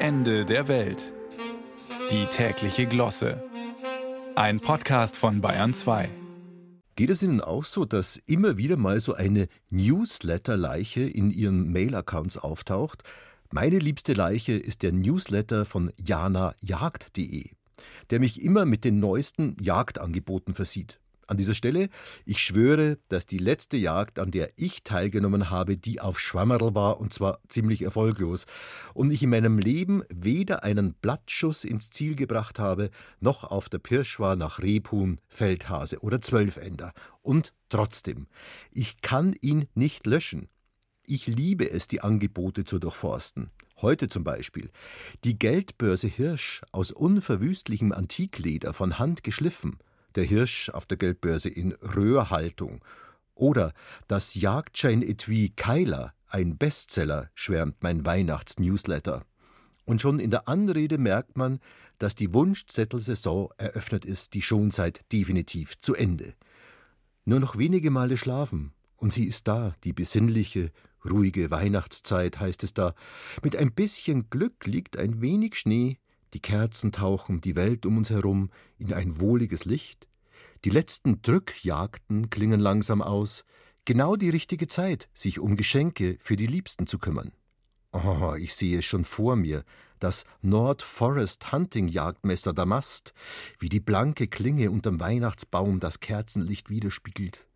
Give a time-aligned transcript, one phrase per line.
[0.00, 1.12] Ende der Welt.
[2.12, 3.42] Die tägliche Glosse.
[4.36, 6.08] Ein Podcast von Bayern 2.
[6.94, 12.38] Geht es Ihnen auch so, dass immer wieder mal so eine Newsletter-Leiche in Ihren Mail-Accounts
[12.38, 13.02] auftaucht?
[13.50, 17.50] Meine liebste Leiche ist der Newsletter von janajagd.de,
[18.10, 21.00] der mich immer mit den neuesten Jagdangeboten versieht.
[21.28, 21.90] An dieser Stelle,
[22.24, 26.98] ich schwöre, dass die letzte Jagd, an der ich teilgenommen habe, die auf Schwammerl war
[26.98, 28.46] und zwar ziemlich erfolglos
[28.94, 32.88] und ich in meinem Leben weder einen Blattschuss ins Ziel gebracht habe,
[33.20, 36.94] noch auf der Pirsch war nach Rebhuhn, Feldhase oder Zwölfender.
[37.20, 38.26] Und trotzdem,
[38.70, 40.48] ich kann ihn nicht löschen.
[41.04, 43.50] Ich liebe es, die Angebote zu durchforsten.
[43.82, 44.70] Heute zum Beispiel
[45.24, 49.78] die Geldbörse Hirsch aus unverwüstlichem Antikleder von Hand geschliffen
[50.14, 52.84] der Hirsch auf der Geldbörse in Röhrhaltung.
[53.34, 53.72] Oder
[54.08, 59.24] das Jagdschein-Etui Keiler, ein Bestseller, schwärmt mein Weihnachtsnewsletter.
[59.84, 61.60] Und schon in der Anrede merkt man,
[61.98, 66.34] dass die Wunschzettelsaison eröffnet ist, die schon seit definitiv zu Ende.
[67.24, 70.72] Nur noch wenige Male schlafen, und sie ist da, die besinnliche,
[71.08, 72.94] ruhige Weihnachtszeit, heißt es da.
[73.42, 75.98] Mit ein bisschen Glück liegt ein wenig Schnee,
[76.34, 80.08] die Kerzen tauchen die Welt um uns herum in ein wohliges Licht,
[80.64, 83.44] die letzten Drückjagden klingen langsam aus,
[83.84, 87.32] genau die richtige Zeit, sich um Geschenke für die Liebsten zu kümmern.
[87.92, 89.64] Oh, ich sehe es schon vor mir,
[89.98, 93.14] das Nord Forest Hunting Jagdmesser Damast,
[93.58, 97.46] wie die blanke Klinge unterm Weihnachtsbaum das Kerzenlicht widerspiegelt.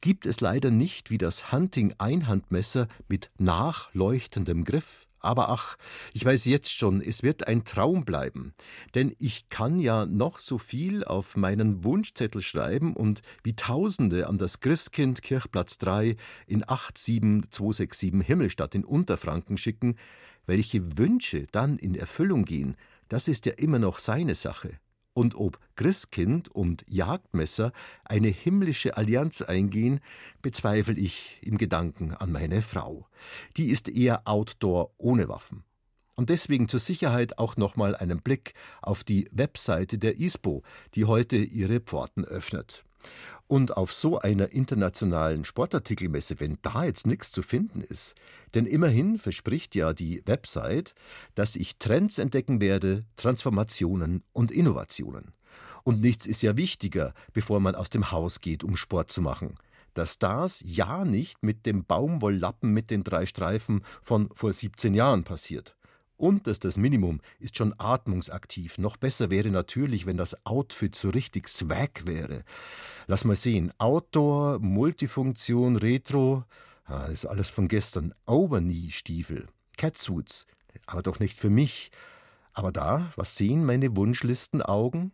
[0.00, 5.76] Gibt es leider nicht wie das Hunting Einhandmesser mit nachleuchtendem Griff, aber ach,
[6.12, 8.52] ich weiß jetzt schon, es wird ein Traum bleiben.
[8.94, 14.38] Denn ich kann ja noch so viel auf meinen Wunschzettel schreiben und wie Tausende an
[14.38, 19.96] das Christkind Kirchplatz 3 in 87267 Himmelstadt in Unterfranken schicken.
[20.46, 22.76] Welche Wünsche dann in Erfüllung gehen,
[23.08, 24.78] das ist ja immer noch seine Sache
[25.18, 27.72] und ob Christkind und Jagdmesser
[28.04, 29.98] eine himmlische Allianz eingehen,
[30.42, 33.08] bezweifle ich im Gedanken an meine Frau.
[33.56, 35.64] Die ist eher Outdoor ohne Waffen.
[36.14, 40.62] Und deswegen zur Sicherheit auch nochmal einen Blick auf die Webseite der ISPO,
[40.94, 42.84] die heute ihre Pforten öffnet.
[43.48, 48.14] Und auf so einer internationalen Sportartikelmesse, wenn da jetzt nichts zu finden ist,
[48.52, 50.94] denn immerhin verspricht ja die Website,
[51.34, 55.32] dass ich Trends entdecken werde, Transformationen und Innovationen.
[55.82, 59.54] Und nichts ist ja wichtiger, bevor man aus dem Haus geht, um Sport zu machen.
[59.94, 65.24] Dass das ja nicht mit dem Baumwolllappen mit den drei Streifen von vor 17 Jahren
[65.24, 65.77] passiert.
[66.18, 68.78] Das Minimum ist schon atmungsaktiv.
[68.78, 72.42] Noch besser wäre natürlich, wenn das Outfit so richtig swag wäre.
[73.06, 73.72] Lass mal sehen.
[73.78, 76.44] Outdoor, Multifunktion, Retro.
[76.84, 78.14] Ah, ist alles von gestern.
[78.26, 79.46] Overknee-Stiefel.
[79.76, 80.46] Catsuits.
[80.86, 81.90] Aber doch nicht für mich.
[82.52, 85.12] Aber da, was sehen meine Wunschlistenaugen?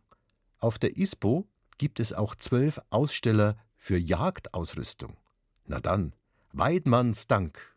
[0.59, 5.19] Auf der ISPO gibt es auch zwölf Aussteller für Jagdausrüstung.
[5.66, 6.14] Na dann,
[6.53, 7.73] Weidmanns Dank.